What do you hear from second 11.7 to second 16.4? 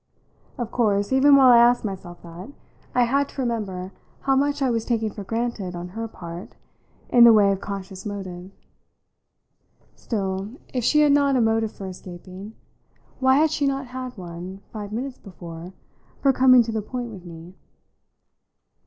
for escaping, why had she not had one, five minutes before, for